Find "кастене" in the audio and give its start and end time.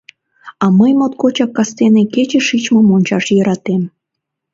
1.57-2.03